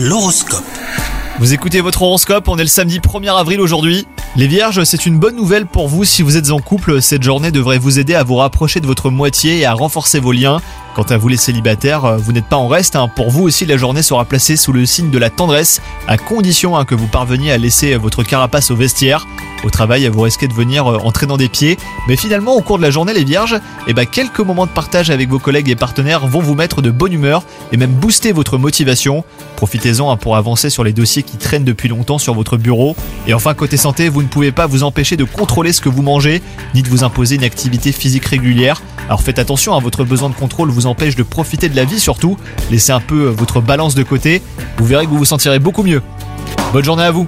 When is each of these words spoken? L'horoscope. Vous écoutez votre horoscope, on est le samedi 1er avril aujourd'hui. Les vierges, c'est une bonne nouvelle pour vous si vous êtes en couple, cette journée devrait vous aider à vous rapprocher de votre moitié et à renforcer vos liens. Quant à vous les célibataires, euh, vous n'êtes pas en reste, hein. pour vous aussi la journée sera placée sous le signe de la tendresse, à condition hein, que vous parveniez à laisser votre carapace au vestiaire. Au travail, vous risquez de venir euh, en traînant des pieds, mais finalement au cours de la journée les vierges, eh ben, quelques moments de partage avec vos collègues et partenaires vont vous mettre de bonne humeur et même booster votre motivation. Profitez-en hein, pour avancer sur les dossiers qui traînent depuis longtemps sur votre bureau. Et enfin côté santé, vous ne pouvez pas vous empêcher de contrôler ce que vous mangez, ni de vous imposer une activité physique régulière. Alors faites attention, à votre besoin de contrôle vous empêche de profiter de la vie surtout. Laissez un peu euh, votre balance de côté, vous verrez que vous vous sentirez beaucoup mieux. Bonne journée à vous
L'horoscope. 0.00 0.62
Vous 1.40 1.54
écoutez 1.54 1.80
votre 1.80 2.02
horoscope, 2.02 2.46
on 2.46 2.56
est 2.56 2.62
le 2.62 2.68
samedi 2.68 3.00
1er 3.00 3.36
avril 3.36 3.60
aujourd'hui. 3.60 4.06
Les 4.36 4.46
vierges, 4.46 4.84
c'est 4.84 5.06
une 5.06 5.18
bonne 5.18 5.34
nouvelle 5.34 5.66
pour 5.66 5.88
vous 5.88 6.04
si 6.04 6.22
vous 6.22 6.36
êtes 6.36 6.52
en 6.52 6.60
couple, 6.60 7.02
cette 7.02 7.24
journée 7.24 7.50
devrait 7.50 7.78
vous 7.78 7.98
aider 7.98 8.14
à 8.14 8.22
vous 8.22 8.36
rapprocher 8.36 8.78
de 8.78 8.86
votre 8.86 9.10
moitié 9.10 9.58
et 9.58 9.64
à 9.64 9.72
renforcer 9.72 10.20
vos 10.20 10.30
liens. 10.30 10.60
Quant 10.94 11.02
à 11.02 11.16
vous 11.16 11.26
les 11.26 11.36
célibataires, 11.36 12.04
euh, 12.04 12.16
vous 12.16 12.30
n'êtes 12.30 12.46
pas 12.46 12.54
en 12.54 12.68
reste, 12.68 12.94
hein. 12.94 13.08
pour 13.08 13.30
vous 13.30 13.42
aussi 13.42 13.66
la 13.66 13.76
journée 13.76 14.04
sera 14.04 14.24
placée 14.24 14.56
sous 14.56 14.72
le 14.72 14.86
signe 14.86 15.10
de 15.10 15.18
la 15.18 15.30
tendresse, 15.30 15.82
à 16.06 16.16
condition 16.16 16.76
hein, 16.76 16.84
que 16.84 16.94
vous 16.94 17.08
parveniez 17.08 17.50
à 17.50 17.58
laisser 17.58 17.96
votre 17.96 18.22
carapace 18.22 18.70
au 18.70 18.76
vestiaire. 18.76 19.26
Au 19.64 19.70
travail, 19.70 20.06
vous 20.06 20.20
risquez 20.20 20.46
de 20.46 20.52
venir 20.52 20.86
euh, 20.86 20.98
en 21.02 21.10
traînant 21.10 21.36
des 21.36 21.48
pieds, 21.48 21.76
mais 22.06 22.16
finalement 22.16 22.54
au 22.54 22.60
cours 22.60 22.78
de 22.78 22.82
la 22.82 22.90
journée 22.90 23.12
les 23.12 23.24
vierges, 23.24 23.58
eh 23.88 23.92
ben, 23.92 24.06
quelques 24.06 24.38
moments 24.38 24.66
de 24.66 24.70
partage 24.70 25.10
avec 25.10 25.28
vos 25.28 25.40
collègues 25.40 25.68
et 25.68 25.74
partenaires 25.74 26.26
vont 26.28 26.40
vous 26.40 26.54
mettre 26.54 26.80
de 26.80 26.90
bonne 26.90 27.12
humeur 27.12 27.42
et 27.72 27.76
même 27.76 27.90
booster 27.90 28.30
votre 28.30 28.56
motivation. 28.56 29.24
Profitez-en 29.56 30.10
hein, 30.10 30.16
pour 30.16 30.36
avancer 30.36 30.70
sur 30.70 30.84
les 30.84 30.92
dossiers 30.92 31.24
qui 31.24 31.38
traînent 31.38 31.64
depuis 31.64 31.88
longtemps 31.88 32.18
sur 32.18 32.34
votre 32.34 32.56
bureau. 32.56 32.94
Et 33.26 33.34
enfin 33.34 33.54
côté 33.54 33.76
santé, 33.76 34.08
vous 34.08 34.22
ne 34.22 34.28
pouvez 34.28 34.52
pas 34.52 34.66
vous 34.66 34.84
empêcher 34.84 35.16
de 35.16 35.24
contrôler 35.24 35.72
ce 35.72 35.80
que 35.80 35.88
vous 35.88 36.02
mangez, 36.02 36.40
ni 36.74 36.82
de 36.82 36.88
vous 36.88 37.02
imposer 37.02 37.34
une 37.34 37.44
activité 37.44 37.90
physique 37.90 38.26
régulière. 38.26 38.80
Alors 39.08 39.22
faites 39.22 39.40
attention, 39.40 39.74
à 39.74 39.80
votre 39.80 40.04
besoin 40.04 40.28
de 40.28 40.34
contrôle 40.34 40.70
vous 40.70 40.86
empêche 40.86 41.16
de 41.16 41.24
profiter 41.24 41.68
de 41.68 41.74
la 41.74 41.84
vie 41.84 41.98
surtout. 41.98 42.36
Laissez 42.70 42.92
un 42.92 43.00
peu 43.00 43.26
euh, 43.26 43.30
votre 43.30 43.60
balance 43.60 43.96
de 43.96 44.04
côté, 44.04 44.40
vous 44.76 44.84
verrez 44.84 45.06
que 45.06 45.10
vous 45.10 45.18
vous 45.18 45.24
sentirez 45.24 45.58
beaucoup 45.58 45.82
mieux. 45.82 46.02
Bonne 46.72 46.84
journée 46.84 47.02
à 47.02 47.10
vous 47.10 47.26